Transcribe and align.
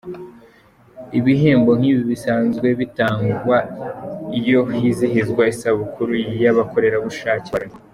Ibihembo 1.19 1.71
nk’ibi 1.79 2.03
bisanzwe 2.11 2.67
bitangwa 2.79 3.57
iyo 4.39 4.61
hizihizwa 4.77 5.43
isabukuru 5.53 6.13
y’abakorerabushake 6.41 7.49
ba 7.55 7.61
Loni. 7.63 7.75